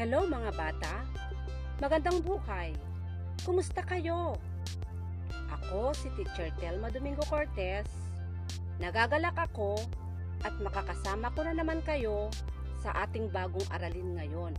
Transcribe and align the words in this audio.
Hello 0.00 0.24
mga 0.24 0.56
bata! 0.56 1.04
Magandang 1.76 2.24
buhay! 2.24 2.72
Kumusta 3.44 3.84
kayo? 3.84 4.32
Ako 5.52 5.92
si 5.92 6.08
Teacher 6.16 6.48
Telma 6.56 6.88
Domingo 6.88 7.20
Cortez. 7.28 7.84
Nagagalak 8.80 9.36
ako 9.36 9.76
at 10.40 10.56
makakasama 10.56 11.28
ko 11.36 11.44
na 11.44 11.52
naman 11.52 11.84
kayo 11.84 12.32
sa 12.80 12.96
ating 13.04 13.28
bagong 13.28 13.68
aralin 13.68 14.16
ngayon. 14.16 14.56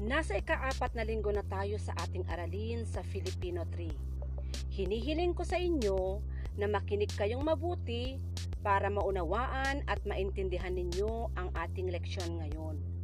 Nasa 0.00 0.40
ikaapat 0.40 0.96
na 0.96 1.04
linggo 1.04 1.28
na 1.28 1.44
tayo 1.44 1.76
sa 1.76 1.92
ating 2.00 2.24
aralin 2.32 2.88
sa 2.88 3.04
Filipino 3.04 3.68
3. 3.76 4.72
Hinihiling 4.72 5.36
ko 5.36 5.44
sa 5.44 5.60
inyo 5.60 6.24
na 6.56 6.64
makinig 6.64 7.12
kayong 7.12 7.44
mabuti 7.44 8.16
para 8.64 8.88
maunawaan 8.88 9.84
at 9.84 10.00
maintindihan 10.08 10.72
ninyo 10.72 11.28
ang 11.36 11.52
ating 11.52 11.92
leksyon 11.92 12.40
ngayon. 12.40 12.97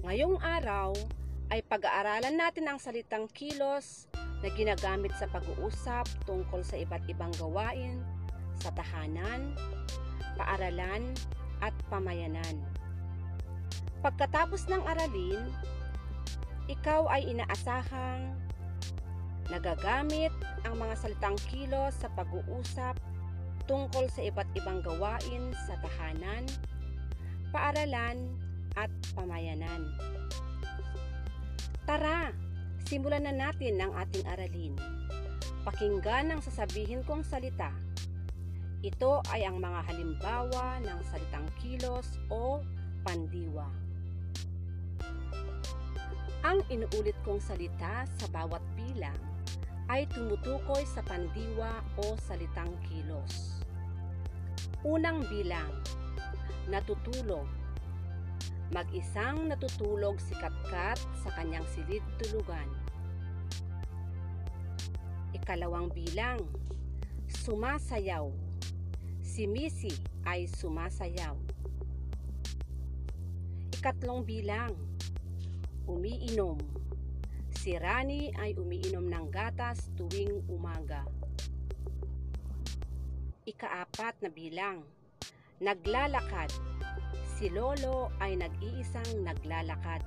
Ngayong 0.00 0.40
araw 0.40 0.96
ay 1.52 1.60
pag-aaralan 1.60 2.32
natin 2.32 2.64
ang 2.64 2.80
salitang 2.80 3.28
kilos 3.36 4.08
na 4.40 4.48
ginagamit 4.56 5.12
sa 5.20 5.28
pag-uusap 5.28 6.08
tungkol 6.24 6.64
sa 6.64 6.80
iba't 6.80 7.04
ibang 7.04 7.28
gawain 7.36 8.00
sa 8.64 8.72
tahanan, 8.72 9.52
paaralan 10.40 11.12
at 11.60 11.76
pamayanan. 11.92 12.64
Pagkatapos 14.00 14.72
ng 14.72 14.80
aralin, 14.88 15.52
ikaw 16.72 17.04
ay 17.12 17.36
inaasahang 17.36 18.32
nagagamit 19.52 20.32
ang 20.64 20.80
mga 20.80 20.96
salitang 20.96 21.36
kilos 21.44 21.92
sa 22.00 22.08
pag-uusap 22.16 22.96
tungkol 23.68 24.08
sa 24.08 24.24
iba't 24.24 24.48
ibang 24.56 24.80
gawain 24.80 25.52
sa 25.68 25.76
tahanan, 25.84 26.48
paaralan 27.52 28.32
at 28.76 28.90
pamayanan. 29.16 29.90
Tara, 31.88 32.30
simulan 32.86 33.26
na 33.26 33.34
natin 33.34 33.80
ang 33.82 33.92
ating 33.98 34.22
aralin. 34.30 34.74
Pakinggan 35.66 36.30
ang 36.30 36.40
sasabihin 36.40 37.02
kong 37.02 37.26
salita. 37.26 37.74
Ito 38.80 39.20
ay 39.28 39.44
ang 39.44 39.60
mga 39.60 39.80
halimbawa 39.92 40.80
ng 40.80 41.00
salitang 41.12 41.48
kilos 41.60 42.16
o 42.32 42.64
pandiwa. 43.04 43.68
Ang 46.40 46.64
inuulit 46.72 47.18
kong 47.20 47.44
salita 47.44 48.08
sa 48.08 48.26
bawat 48.32 48.64
bilang 48.72 49.18
ay 49.92 50.08
tumutukoy 50.08 50.86
sa 50.88 51.04
pandiwa 51.04 51.84
o 52.00 52.16
salitang 52.24 52.72
kilos. 52.88 53.60
Unang 54.80 55.20
bilang, 55.28 55.68
natutulog. 56.72 57.59
Mag-isang 58.70 59.50
natutulog 59.50 60.22
si 60.22 60.30
Katkat 60.38 61.02
sa 61.18 61.34
kanyang 61.34 61.66
silid 61.74 62.06
tulugan. 62.22 62.70
Ikalawang 65.34 65.90
bilang, 65.90 66.38
sumasayaw. 67.26 68.30
Si 69.26 69.50
Missy 69.50 69.90
ay 70.22 70.46
sumasayaw. 70.46 71.34
Ikatlong 73.74 74.22
bilang, 74.22 74.78
umiinom. 75.90 76.62
Si 77.50 77.74
Rani 77.74 78.30
ay 78.38 78.54
umiinom 78.54 79.02
ng 79.02 79.26
gatas 79.34 79.90
tuwing 79.98 80.46
umaga. 80.46 81.02
Ikaapat 83.50 84.22
na 84.22 84.30
bilang, 84.30 84.86
naglalakad. 85.58 86.54
Si 87.40 87.48
Lolo 87.48 88.12
ay 88.20 88.36
nag-iisang 88.36 89.24
naglalakad. 89.24 90.04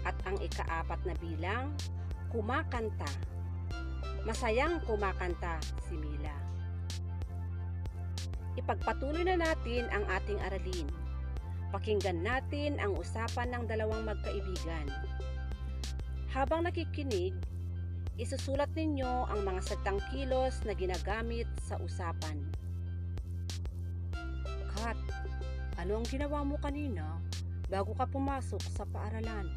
At 0.00 0.16
ang 0.24 0.40
ikaapat 0.40 0.96
na 1.04 1.12
bilang, 1.20 1.76
kumakanta. 2.32 3.12
Masayang 4.24 4.80
kumakanta 4.88 5.60
si 5.84 6.00
Mila. 6.00 6.32
Ipagpatuloy 8.56 9.28
na 9.28 9.36
natin 9.36 9.92
ang 9.92 10.08
ating 10.08 10.40
aralin. 10.40 10.88
Pakinggan 11.68 12.24
natin 12.24 12.80
ang 12.80 12.96
usapan 12.96 13.52
ng 13.52 13.68
dalawang 13.68 14.08
magkaibigan. 14.08 14.88
Habang 16.32 16.64
nakikinig, 16.64 17.36
isusulat 18.16 18.72
ninyo 18.72 19.28
ang 19.28 19.44
mga 19.44 19.68
salitang 19.68 20.00
kilos 20.08 20.64
na 20.64 20.72
ginagamit 20.72 21.44
sa 21.60 21.76
usapan. 21.76 22.40
Ano 25.84 26.00
ang 26.00 26.08
ginawa 26.08 26.40
mo 26.40 26.56
kanina 26.56 27.20
bago 27.68 27.92
ka 27.92 28.08
pumasok 28.08 28.64
sa 28.72 28.88
paaralan? 28.88 29.52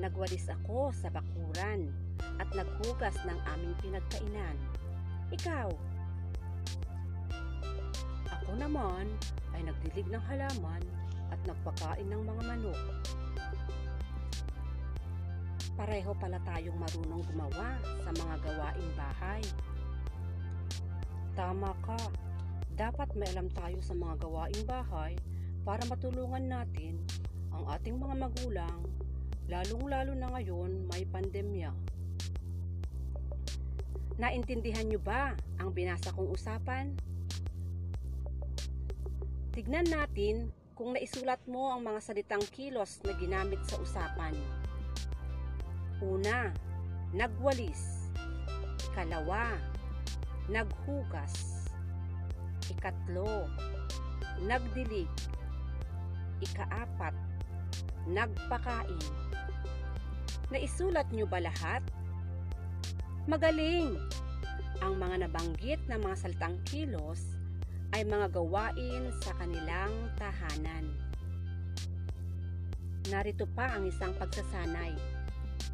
Nagwalis 0.00 0.48
ako 0.48 0.88
sa 0.96 1.12
bakuran 1.12 1.92
at 2.40 2.48
naghugas 2.56 3.12
ng 3.28 3.36
aming 3.52 3.76
pinagkainan. 3.84 4.56
Ikaw? 5.36 5.68
Ako 8.40 8.56
naman 8.56 9.04
ay 9.52 9.60
nagdilig 9.68 10.08
ng 10.08 10.24
halaman 10.32 10.80
at 11.28 11.40
nagpakain 11.44 12.08
ng 12.08 12.24
mga 12.24 12.42
manok. 12.48 12.80
Pareho 15.76 16.16
pala 16.16 16.40
tayong 16.40 16.78
marunong 16.80 17.20
gumawa 17.28 17.76
sa 18.00 18.10
mga 18.16 18.34
gawaing 18.48 18.92
bahay. 18.96 19.44
Tama 21.36 21.76
ka. 21.84 22.27
Dapat 22.78 23.18
may 23.18 23.26
alam 23.34 23.50
tayo 23.50 23.82
sa 23.82 23.90
mga 23.90 24.22
gawaing 24.22 24.62
bahay 24.62 25.18
para 25.66 25.82
matulungan 25.90 26.46
natin 26.46 27.02
ang 27.50 27.66
ating 27.74 27.98
mga 27.98 28.14
magulang, 28.14 28.78
lalong-lalo 29.50 30.14
na 30.14 30.30
ngayon 30.30 30.86
may 30.86 31.02
pandemya. 31.02 31.74
Naintindihan 34.14 34.86
nyo 34.86 35.02
ba 35.02 35.34
ang 35.58 35.74
binasa 35.74 36.14
kong 36.14 36.30
usapan? 36.30 36.94
Tignan 39.50 39.90
natin 39.90 40.54
kung 40.78 40.94
naisulat 40.94 41.42
mo 41.50 41.74
ang 41.74 41.82
mga 41.82 41.98
salitang 41.98 42.46
kilos 42.54 43.02
na 43.02 43.10
ginamit 43.18 43.58
sa 43.66 43.74
usapan. 43.82 44.38
Una, 45.98 46.54
nagwalis. 47.10 48.06
Ikalawa, 48.94 49.58
naghugas. 50.46 51.57
Ikatlo, 52.68 53.48
nagdilig. 54.44 55.08
Ikaapat, 56.44 57.16
nagpakain. 58.06 59.00
Naisulat 60.48 61.08
nyo 61.12 61.24
ba 61.28 61.40
lahat? 61.40 61.80
Magaling! 63.28 63.96
Ang 64.78 64.94
mga 64.96 65.26
nabanggit 65.26 65.80
na 65.90 65.98
mga 65.98 66.16
salitang 66.16 66.56
kilos 66.64 67.36
ay 67.96 68.04
mga 68.04 68.30
gawain 68.30 69.10
sa 69.24 69.32
kanilang 69.36 69.92
tahanan. 70.20 70.92
Narito 73.08 73.48
pa 73.56 73.72
ang 73.72 73.88
isang 73.88 74.12
pagsasanay. 74.20 74.92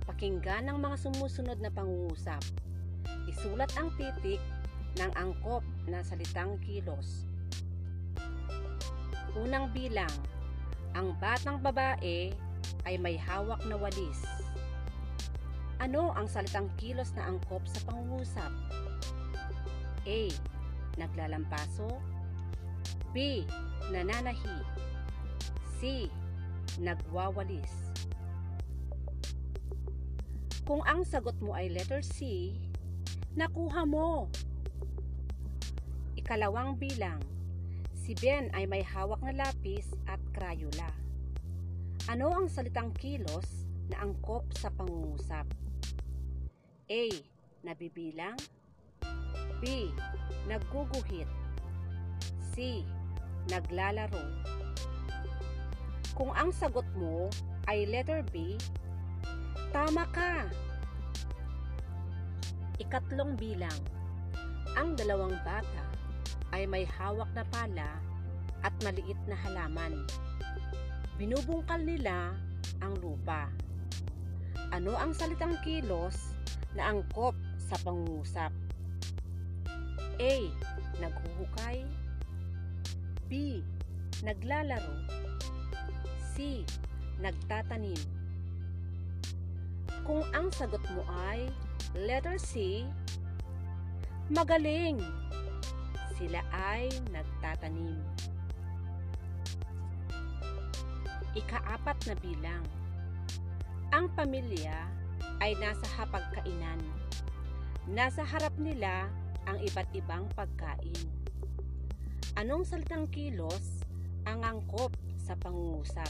Pakinggan 0.06 0.70
ang 0.70 0.78
mga 0.78 0.96
sumusunod 1.02 1.58
na 1.58 1.70
pangungusap. 1.74 2.40
Isulat 3.26 3.70
ang 3.74 3.90
titik 3.98 4.38
ng 5.02 5.10
angkop 5.18 5.66
na 5.88 6.00
salitang 6.00 6.56
kilos. 6.60 7.28
Unang 9.34 9.72
bilang, 9.74 10.10
ang 10.94 11.16
batang 11.18 11.58
babae 11.58 12.30
ay 12.86 12.94
may 13.00 13.18
hawak 13.18 13.58
na 13.66 13.74
walis. 13.74 14.22
Ano 15.82 16.14
ang 16.14 16.30
salitang 16.30 16.70
kilos 16.78 17.12
na 17.18 17.26
angkop 17.28 17.66
sa 17.66 17.82
pangungusap? 17.90 18.52
A. 20.06 20.20
Naglalampaso 20.94 21.90
B. 23.10 23.42
Nananahi 23.90 24.58
C. 25.80 26.08
Nagwawalis 26.78 27.84
Kung 30.64 30.80
ang 30.88 31.04
sagot 31.04 31.36
mo 31.44 31.52
ay 31.52 31.68
letter 31.68 32.00
C, 32.00 32.50
nakuha 33.36 33.84
mo. 33.84 34.32
Ikalawang 36.24 36.80
bilang, 36.80 37.20
si 37.92 38.16
Ben 38.16 38.48
ay 38.56 38.64
may 38.64 38.80
hawak 38.80 39.20
na 39.20 39.44
lapis 39.44 39.92
at 40.08 40.16
crayola. 40.32 40.88
Ano 42.08 42.32
ang 42.32 42.48
salitang 42.48 42.96
kilos 42.96 43.68
na 43.92 44.00
angkop 44.00 44.48
sa 44.56 44.72
pangungusap? 44.72 45.44
A. 46.88 47.04
Nabibilang 47.60 48.40
B. 49.60 49.92
Nagguguhit 50.48 51.28
C. 52.56 52.80
Naglalaro 53.52 54.24
Kung 56.16 56.32
ang 56.32 56.56
sagot 56.56 56.88
mo 56.96 57.28
ay 57.68 57.84
letter 57.84 58.24
B, 58.32 58.56
tama 59.76 60.08
ka! 60.08 60.48
Ikatlong 62.80 63.36
bilang, 63.36 63.76
ang 64.72 64.96
dalawang 64.96 65.36
bata 65.44 65.93
ay 66.54 66.70
may 66.70 66.86
hawak 66.86 67.26
na 67.34 67.42
pala 67.50 67.98
at 68.62 68.70
maliit 68.86 69.18
na 69.26 69.34
halaman. 69.34 70.06
Binubungkal 71.18 71.82
nila 71.82 72.30
ang 72.78 72.94
lupa. 73.02 73.50
Ano 74.70 74.94
ang 74.94 75.10
salitang 75.10 75.58
kilos 75.66 76.38
na 76.78 76.94
angkop 76.94 77.34
sa 77.58 77.74
pangusap? 77.82 78.54
A. 80.22 80.34
Naghuhukay 81.02 81.82
B. 83.26 83.58
Naglalaro 84.22 84.94
C. 86.22 86.62
Nagtatanim 87.18 87.98
Kung 90.06 90.22
ang 90.30 90.54
sagot 90.54 90.82
mo 90.94 91.02
ay 91.26 91.50
letter 91.94 92.38
C, 92.38 92.82
magaling! 94.30 95.23
Sila 96.24 96.40
ay 96.56 96.88
nagtatanim. 97.12 98.00
Ikaapat 101.36 102.00
na 102.08 102.16
bilang. 102.16 102.64
Ang 103.92 104.08
pamilya 104.16 104.88
ay 105.44 105.52
nasa 105.60 105.84
hapagkainan. 106.00 106.80
Nasa 107.92 108.24
harap 108.24 108.56
nila 108.56 109.12
ang 109.44 109.60
iba't 109.60 109.92
ibang 109.92 110.24
pagkain. 110.32 110.96
Anong 112.40 112.64
salitang 112.64 113.04
kilos 113.12 113.84
ang 114.24 114.40
angkop 114.48 114.96
sa 115.20 115.36
pangungusap? 115.36 116.08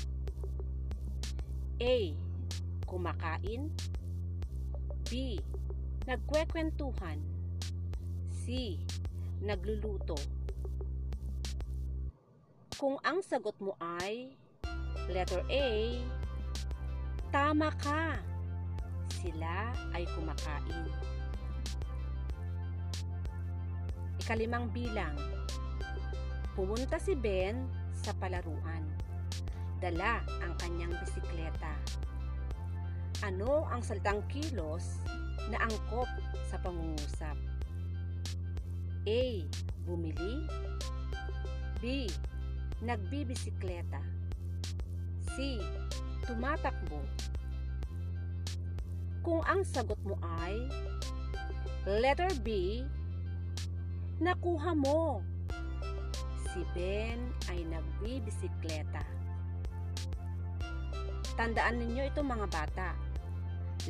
A. 1.82 2.14
Kumakain 2.86 3.66
B. 5.10 5.42
Nagkwekwentuhan 6.06 7.18
C. 8.30 8.78
Nagluluto 9.44 10.16
Kung 12.80 12.96
ang 13.04 13.20
sagot 13.20 13.52
mo 13.60 13.76
ay 13.76 14.32
letter 15.12 15.44
A, 15.52 16.00
tama 17.28 17.68
ka. 17.76 18.16
Sila 19.12 19.68
ay 19.92 20.08
kumakain. 20.16 20.88
Ikalimang 24.24 24.72
bilang. 24.72 25.12
Pumunta 26.56 26.96
si 26.96 27.12
Ben 27.12 27.68
sa 27.92 28.16
palaruan. 28.16 28.88
Dala 29.76 30.24
ang 30.40 30.56
kanyang 30.56 30.96
bisikleta. 31.04 31.76
Ano 33.20 33.68
ang 33.68 33.84
salitang 33.84 34.24
kilos 34.24 35.04
na 35.52 35.60
angkop 35.68 36.08
sa 36.48 36.56
pangungusap? 36.64 37.36
A. 39.04 39.44
Bumili 39.84 40.48
B. 41.84 42.08
Nagbibisikleta 42.80 44.00
C. 45.36 45.60
Tumatakbo 46.24 47.04
Kung 49.20 49.44
ang 49.44 49.60
sagot 49.60 50.00
mo 50.08 50.16
ay 50.40 50.56
Letter 51.84 52.32
B 52.40 52.80
Nakuha 54.24 54.72
mo 54.72 55.20
Si 56.48 56.64
Ben 56.72 57.20
ay 57.52 57.60
nagbibisikleta 57.68 59.04
Tandaan 61.36 61.76
ninyo 61.76 62.08
ito 62.08 62.24
mga 62.24 62.48
bata 62.48 62.96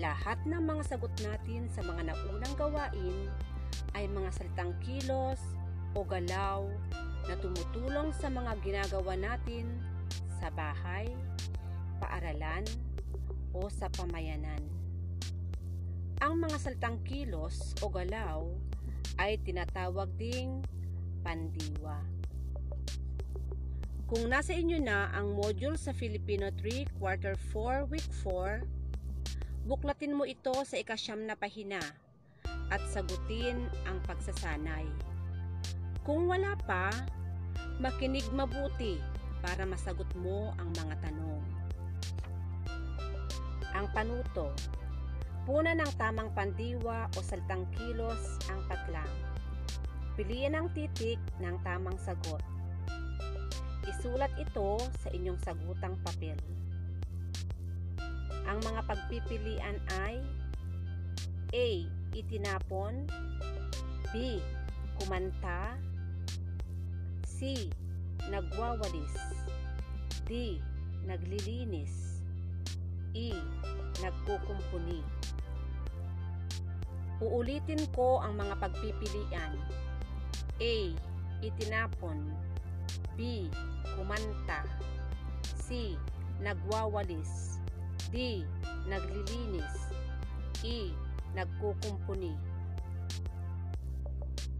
lahat 0.02 0.42
ng 0.42 0.58
mga 0.58 0.82
sagot 0.90 1.14
natin 1.22 1.70
sa 1.70 1.86
mga 1.86 2.10
naunang 2.10 2.54
gawain 2.58 3.30
ay 3.94 4.10
mga 4.10 4.30
salitang 4.34 4.72
kilos 4.82 5.40
o 5.94 6.02
galaw 6.02 6.66
na 7.30 7.34
tumutulong 7.38 8.12
sa 8.12 8.28
mga 8.28 8.52
ginagawa 8.60 9.14
natin 9.16 9.68
sa 10.40 10.50
bahay, 10.52 11.08
paaralan, 12.02 12.66
o 13.54 13.70
sa 13.70 13.86
pamayanan. 13.94 14.60
Ang 16.18 16.42
mga 16.42 16.58
salitang 16.58 16.98
kilos 17.06 17.72
o 17.80 17.86
galaw 17.86 18.50
ay 19.16 19.38
tinatawag 19.40 20.10
ding 20.18 20.58
pandiwa. 21.22 22.02
Kung 24.10 24.28
nasa 24.28 24.52
inyo 24.52 24.82
na 24.82 25.08
ang 25.14 25.32
module 25.32 25.78
sa 25.78 25.94
Filipino 25.94 26.50
3 26.50 26.98
Quarter 26.98 27.38
4 27.54 27.88
Week 27.88 28.08
4, 28.26 28.84
Buklatin 29.64 30.12
mo 30.12 30.28
ito 30.28 30.52
sa 30.68 30.76
ikasyam 30.76 31.24
na 31.24 31.40
pahina 31.40 31.80
at 32.72 32.80
sagutin 32.88 33.68
ang 33.84 34.00
pagsasanay. 34.08 34.88
Kung 36.04 36.28
wala 36.28 36.52
pa, 36.68 36.92
makinig 37.80 38.28
mabuti 38.32 39.00
para 39.44 39.64
masagot 39.68 40.08
mo 40.16 40.52
ang 40.60 40.72
mga 40.72 40.96
tanong. 41.04 41.44
Ang 43.74 43.86
panuto. 43.92 44.52
Puna 45.44 45.76
ng 45.76 45.92
tamang 46.00 46.32
pandiwa 46.32 47.04
o 47.12 47.18
saltang 47.20 47.68
kilos 47.76 48.40
ang 48.48 48.64
patlang. 48.64 49.12
Piliin 50.16 50.56
ang 50.56 50.72
titik 50.72 51.20
ng 51.42 51.60
tamang 51.60 52.00
sagot. 52.00 52.40
Isulat 53.84 54.32
ito 54.40 54.80
sa 55.04 55.12
inyong 55.12 55.36
sagutang 55.44 56.00
papel. 56.00 56.38
Ang 58.48 58.60
mga 58.64 58.80
pagpipilian 58.88 59.76
ay 60.00 60.20
A. 61.52 61.68
Itinapon 62.14 63.10
B. 64.14 64.38
Kumanta 64.94 65.74
C. 67.26 67.66
Nagwawalis 68.30 69.18
D. 70.30 70.62
Naglilinis 71.02 72.22
E. 73.18 73.34
Nagkukumpuni 73.98 75.02
Uulitin 77.18 77.82
ko 77.94 78.22
ang 78.22 78.38
mga 78.38 78.54
pagpipilian 78.62 79.58
A. 80.62 80.74
Itinapon 81.42 82.30
B. 83.18 83.50
Kumanta 83.98 84.62
C. 85.58 85.98
Nagwawalis 86.38 87.58
D. 88.14 88.46
Naglilinis 88.86 89.90
E. 90.62 90.94
Nagkukumpuni. 91.34 92.34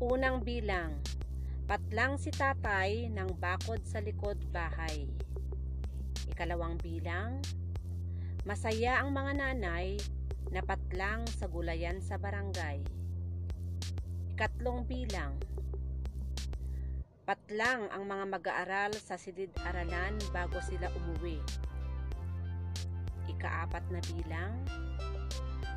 Unang 0.02 0.42
bilang 0.42 0.98
Patlang 1.70 2.18
si 2.18 2.28
tatay 2.28 3.08
ng 3.08 3.38
bakod 3.38 3.80
sa 3.86 4.02
likod 4.02 4.36
bahay. 4.50 5.06
Ikalawang 6.34 6.76
bilang 6.82 7.38
Masaya 8.42 9.00
ang 9.00 9.14
mga 9.14 9.32
nanay 9.38 9.96
na 10.52 10.60
patlang 10.60 11.24
sa 11.30 11.46
gulayan 11.46 12.02
sa 12.02 12.18
barangay. 12.18 12.82
Ikatlong 14.34 14.84
bilang 14.84 15.38
Patlang 17.24 17.88
ang 17.88 18.04
mga 18.04 18.24
mag-aaral 18.28 18.92
sa 18.98 19.16
silid-aralan 19.16 20.20
bago 20.34 20.60
sila 20.60 20.92
umuwi. 20.92 21.40
Ikaapat 23.30 23.88
na 23.88 24.02
bilang. 24.12 24.52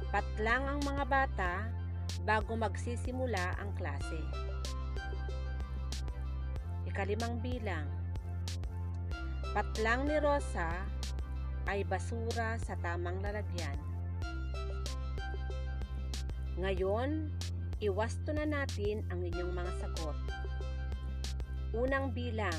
Patlang 0.07 0.63
ang 0.71 0.79
mga 0.87 1.03
bata 1.03 1.53
bago 2.23 2.55
magsisimula 2.55 3.59
ang 3.59 3.75
klase. 3.75 4.23
Ikalimang 6.87 7.43
bilang. 7.43 7.83
Patlang 9.51 10.07
ni 10.07 10.15
Rosa 10.23 10.87
ay 11.67 11.83
basura 11.83 12.55
sa 12.55 12.79
tamang 12.79 13.19
lalagyan. 13.19 13.75
Ngayon, 16.55 17.27
iwasto 17.83 18.31
na 18.31 18.47
natin 18.47 19.03
ang 19.11 19.19
inyong 19.19 19.51
mga 19.51 19.71
sagot. 19.83 20.17
Unang 21.75 22.15
bilang. 22.15 22.55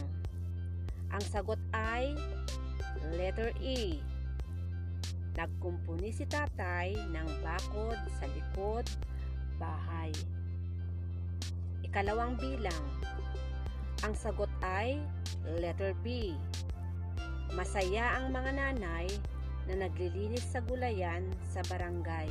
Ang 1.09 1.25
sagot 1.25 1.59
ay 1.73 2.13
letter 3.17 3.57
E. 3.65 4.05
Nagkumpuni 5.35 6.15
si 6.15 6.25
tatay 6.25 6.95
ng 6.95 7.29
bakod 7.45 7.99
sa 8.17 8.25
likod 8.31 8.87
bahay. 9.59 10.15
Ikalawang 11.85 12.39
bilang. 12.39 12.85
Ang 14.07 14.15
sagot 14.15 14.51
ay 14.63 15.03
letter 15.59 15.93
B. 16.07 16.33
Masaya 17.59 18.21
ang 18.21 18.31
mga 18.31 18.55
nanay 18.55 19.09
na 19.67 19.85
naglilinis 19.89 20.47
sa 20.47 20.63
gulayan 20.63 21.27
sa 21.51 21.61
barangay. 21.67 22.31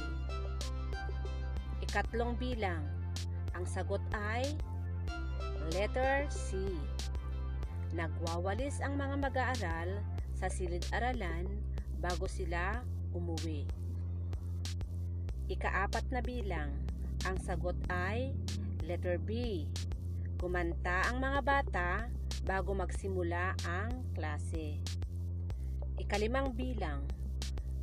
Ikatlong 1.83 2.39
bilang. 2.39 2.81
Ang 3.53 3.65
sagot 3.67 4.01
ay 4.15 4.45
letter 5.75 6.29
C. 6.31 6.55
Nagwawalis 7.97 8.79
ang 8.79 8.95
mga 8.95 9.15
mag-aaral 9.17 9.89
sa 10.37 10.47
silid-aralan 10.47 11.49
bago 11.97 12.29
sila 12.29 12.81
umuwi. 13.13 13.65
Ikaapat 15.47 16.11
na 16.11 16.19
bilang, 16.19 16.75
ang 17.23 17.39
sagot 17.39 17.75
ay 17.87 18.35
letter 18.83 19.17
B. 19.17 19.63
Kumanta 20.37 21.07
ang 21.09 21.23
mga 21.23 21.39
bata 21.41 21.89
bago 22.45 22.75
magsimula 22.77 23.57
ang 23.65 24.05
klase. 24.13 24.79
Ikalimang 25.97 26.53
bilang. 26.53 27.03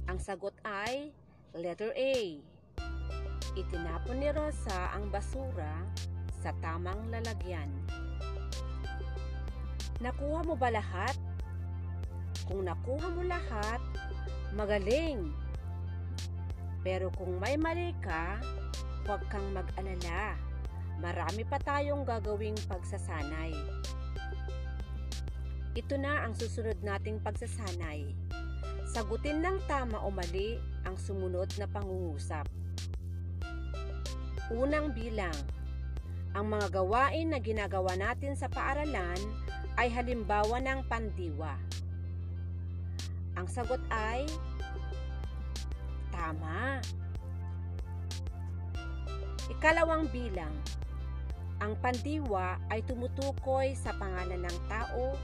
Ang 0.07 0.21
sagot 0.21 0.55
ay 0.63 1.11
letter 1.57 1.91
A. 1.97 2.17
Itinapon 3.57 4.21
ni 4.21 4.29
Rosa 4.29 4.93
ang 4.93 5.09
basura 5.09 5.83
sa 6.45 6.53
tamang 6.61 7.09
lalagyan. 7.09 7.73
Nakuha 10.05 10.45
mo 10.45 10.53
ba 10.53 10.69
lahat? 10.69 11.17
Kung 12.45 12.69
nakuha 12.69 13.09
mo 13.09 13.25
lahat, 13.25 13.81
magaling! 14.55 15.35
Pero 16.87 17.11
kung 17.13 17.37
may 17.43 17.59
mali 17.59 17.91
ka, 17.99 18.39
huwag 19.05 19.21
kang 19.29 19.45
mag-alala. 19.51 20.39
Marami 21.03 21.43
pa 21.43 21.59
tayong 21.59 22.07
gagawing 22.07 22.57
pagsasanay. 22.71 23.53
Ito 25.75 25.99
na 25.99 26.23
ang 26.23 26.39
susunod 26.39 26.79
nating 26.87 27.19
pagsasanay. 27.19 28.15
Sagutin 28.95 29.43
ng 29.43 29.59
tama 29.67 29.99
o 30.07 30.09
mali 30.15 30.55
ang 30.87 30.95
sumunod 30.95 31.51
na 31.59 31.67
pangungusap. 31.67 32.47
Unang 34.55 34.95
bilang. 34.95 35.35
Ang 36.35 36.55
mga 36.55 36.79
gawain 36.79 37.33
na 37.33 37.43
ginagawa 37.43 37.99
natin 37.99 38.39
sa 38.39 38.47
paaralan 38.47 39.19
ay 39.75 39.91
halimbawa 39.91 40.63
ng 40.63 40.87
pandiwa. 40.87 41.59
Ang 43.35 43.47
sagot 43.51 43.83
ay 43.91 44.27
tama. 46.15 46.79
Ikalawang 49.51 50.07
bilang. 50.09 50.55
Ang 51.63 51.75
pandiwa 51.79 52.59
ay 52.71 52.83
tumutukoy 52.85 53.73
sa 53.79 53.95
pangalan 53.97 54.43
ng 54.43 54.59
tao, 54.67 55.15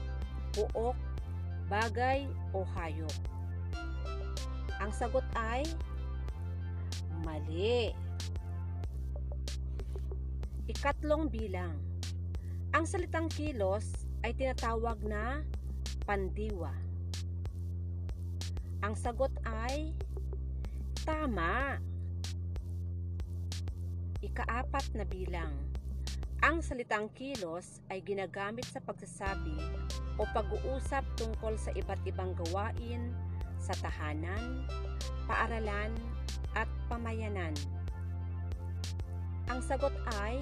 buok, 0.55 0.97
bagay 1.71 2.27
o 2.51 2.67
hayop. 2.75 3.15
Ang 4.81 4.91
sagot 4.91 5.23
ay 5.37 5.63
mali. 7.21 7.93
Ikatlong 10.67 11.29
bilang. 11.29 11.77
Ang 12.71 12.87
salitang 12.87 13.27
kilos 13.27 14.07
ay 14.23 14.33
tinatawag 14.33 15.03
na 15.03 15.43
pandiwa. 16.07 16.90
Ang 18.81 18.97
sagot 18.97 19.29
ay 19.45 19.93
tama. 21.05 21.77
Ikaapat 24.25 24.97
na 24.97 25.05
bilang. 25.05 25.53
Ang 26.41 26.65
salitang 26.65 27.05
kilos 27.13 27.85
ay 27.93 28.01
ginagamit 28.01 28.65
sa 28.65 28.81
pagsasabi 28.81 29.53
o 30.17 30.25
pag-uusap 30.33 31.05
tungkol 31.13 31.53
sa 31.61 31.69
iba't 31.77 32.01
ibang 32.09 32.33
gawain 32.33 33.13
sa 33.61 33.77
tahanan, 33.77 34.65
paaralan, 35.29 35.93
at 36.57 36.65
pamayanan. 36.89 37.53
Ang 39.45 39.61
sagot 39.61 39.93
ay 40.17 40.41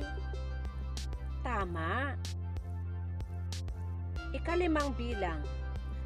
tama. 1.44 2.16
Ikalimang 4.32 4.96
bilang. 4.96 5.44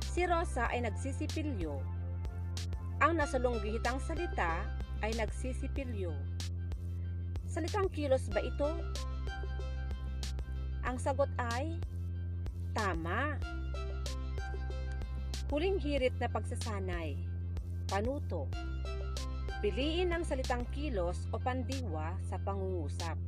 Si 0.09 0.25
Rosa 0.25 0.65
ay 0.73 0.81
nagsisipilyo. 0.89 1.92
Ang 3.03 3.19
nasulunggihitang 3.19 3.99
salita 3.99 4.63
ay 5.03 5.11
nagsisipilyo. 5.19 6.15
Salitang 7.43 7.91
kilos 7.91 8.31
ba 8.31 8.39
ito? 8.39 8.71
Ang 10.87 10.95
sagot 10.95 11.27
ay 11.51 11.75
tama. 12.71 13.35
Huling 15.51 15.83
hirit 15.83 16.15
na 16.15 16.31
pagsasanay. 16.31 17.19
Panuto. 17.91 18.47
Piliin 19.59 20.15
ang 20.15 20.23
salitang 20.23 20.63
kilos 20.71 21.27
o 21.35 21.43
pandiwa 21.43 22.15
sa 22.23 22.39
pangungusap. 22.39 23.19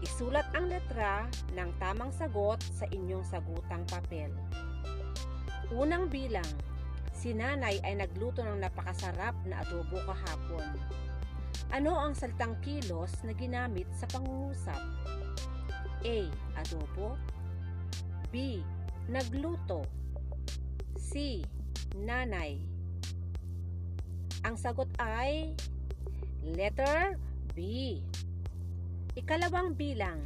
Isulat 0.00 0.48
ang 0.56 0.72
letra 0.72 1.28
ng 1.52 1.68
tamang 1.76 2.16
sagot 2.16 2.64
sa 2.72 2.88
inyong 2.88 3.28
sagutang 3.28 3.84
papel. 3.92 4.32
Unang 5.68 6.08
bilang, 6.08 6.48
si 7.20 7.36
nanay 7.36 7.76
ay 7.84 8.00
nagluto 8.00 8.40
ng 8.40 8.64
napakasarap 8.64 9.36
na 9.44 9.60
adobo 9.60 10.00
kahapon. 10.08 10.64
Ano 11.68 11.92
ang 12.00 12.16
salitang 12.16 12.56
kilos 12.64 13.12
na 13.20 13.36
ginamit 13.36 13.84
sa 13.92 14.08
pangungusap? 14.08 14.80
A. 16.00 16.18
Adobo 16.56 17.20
B. 18.32 18.64
Nagluto 19.12 19.84
C. 20.96 21.44
Nanay 22.00 22.70
ang 24.40 24.56
sagot 24.56 24.88
ay 24.96 25.52
letter 26.40 27.20
B. 27.52 27.60
Ikalawang 29.12 29.76
bilang. 29.76 30.16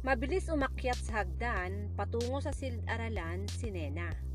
Mabilis 0.00 0.48
umakyat 0.48 0.96
sa 0.96 1.20
hagdan 1.20 1.92
patungo 1.92 2.40
sa 2.40 2.54
silid-aralan 2.54 3.44
si 3.50 3.68
Nena. 3.68 4.25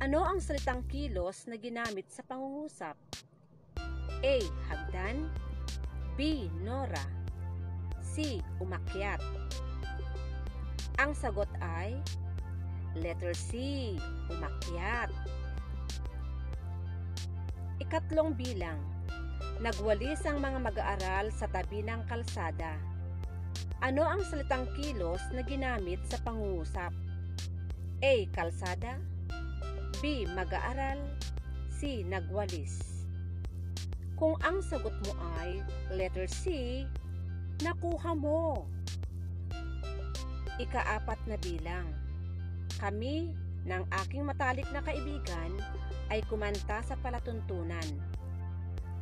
Ano 0.00 0.24
ang 0.24 0.40
salitang 0.40 0.88
kilos 0.88 1.44
na 1.44 1.60
ginamit 1.60 2.08
sa 2.08 2.24
pangungusap? 2.24 2.96
A. 4.24 4.36
Hagdan 4.72 5.28
B. 6.16 6.48
Nora 6.64 7.04
C. 8.00 8.40
Umakyat 8.64 9.20
Ang 10.96 11.12
sagot 11.12 11.52
ay 11.60 12.00
letter 12.96 13.36
C. 13.36 13.92
Umakyat 14.32 15.12
Ikatlong 17.84 18.32
bilang. 18.32 18.80
Nagwalis 19.60 20.24
ang 20.24 20.40
mga 20.40 20.64
mag-aaral 20.64 21.28
sa 21.28 21.44
tabi 21.44 21.84
ng 21.84 22.08
kalsada. 22.08 22.72
Ano 23.84 24.08
ang 24.08 24.24
salitang 24.24 24.64
kilos 24.80 25.20
na 25.36 25.44
ginamit 25.44 26.00
sa 26.08 26.16
pangungusap? 26.24 26.88
A. 28.00 28.24
Kalsada 28.32 29.19
B. 30.00 30.24
Mag-aaral 30.32 30.96
C. 31.68 32.00
Nagwalis 32.08 33.04
Kung 34.16 34.32
ang 34.40 34.64
sagot 34.64 34.96
mo 35.04 35.12
ay 35.36 35.60
letter 35.92 36.24
C, 36.24 36.44
nakuha 37.60 38.16
mo. 38.16 38.64
Ikaapat 40.56 41.20
na 41.28 41.36
bilang. 41.36 41.84
Kami 42.80 43.28
ng 43.68 43.84
aking 44.04 44.24
matalik 44.24 44.64
na 44.72 44.80
kaibigan 44.80 45.52
ay 46.08 46.24
kumanta 46.32 46.80
sa 46.80 46.96
palatuntunan. 47.04 47.84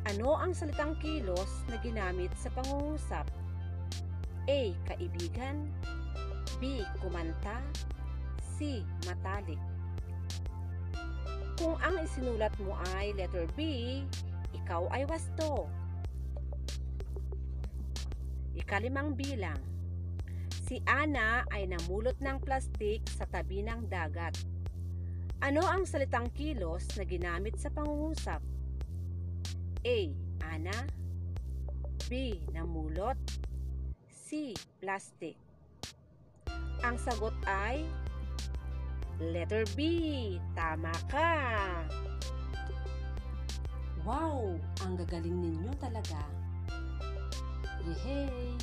Ano 0.03 0.35
ang 0.35 0.51
salitang 0.51 0.99
kilos 0.99 1.63
na 1.71 1.79
ginamit 1.79 2.31
sa 2.35 2.51
pangungusap? 2.51 3.23
A. 4.51 4.61
Kaibigan 4.83 5.63
B. 6.59 6.83
Kumanta 6.99 7.63
C. 8.59 8.83
Matalik 9.07 9.68
Kung 11.59 11.75
ang 11.83 11.99
isinulat 11.99 12.55
mo 12.63 12.71
ay 12.95 13.11
letter 13.19 13.43
B, 13.51 13.59
ikaw 14.55 14.87
ay 14.95 15.03
wasto. 15.03 15.67
Ikalimang 18.55 19.19
bilang. 19.19 19.59
Si 20.71 20.79
Ana 20.87 21.43
ay 21.51 21.67
namulot 21.67 22.15
ng 22.23 22.39
plastik 22.39 23.03
sa 23.11 23.27
tabi 23.27 23.59
ng 23.59 23.91
dagat. 23.91 24.39
Ano 25.43 25.67
ang 25.67 25.83
salitang 25.83 26.31
kilos 26.31 26.87
na 26.95 27.03
ginamit 27.03 27.59
sa 27.59 27.67
pangungusap? 27.67 28.39
A. 29.83 29.97
Ana 30.47 30.87
B. 32.07 32.39
Namulot 32.55 33.19
C. 34.07 34.55
Plastic 34.79 35.35
Ang 36.87 36.95
sagot 36.95 37.35
ay 37.43 37.83
Letter 39.19 39.67
B. 39.75 39.79
Tama 40.55 40.95
ka! 41.11 41.35
Wow! 44.07 44.55
Ang 44.87 44.95
gagaling 44.95 45.35
ninyo 45.35 45.75
talaga! 45.75 46.23
Yehey! 47.83 48.55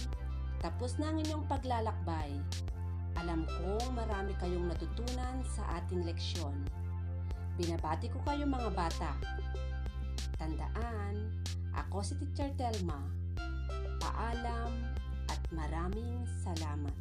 Tapos 0.65 0.97
na 0.97 1.13
ang 1.13 1.21
inyong 1.21 1.45
paglalakbay. 1.45 2.33
Alam 3.21 3.45
kong 3.45 3.93
marami 3.93 4.33
kayong 4.41 4.73
natutunan 4.73 5.45
sa 5.45 5.77
ating 5.77 6.09
leksyon. 6.09 6.57
Binabati 7.61 8.09
ko 8.09 8.21
kayo 8.25 8.49
mga 8.49 8.73
bata. 8.73 9.13
Tandaan, 10.41 11.37
ako 11.77 12.01
si 12.01 12.17
Teacher 12.17 12.49
Telma. 12.57 13.05
Paalam 14.01 14.73
at 15.29 15.41
maraming 15.53 16.25
salamat. 16.41 16.97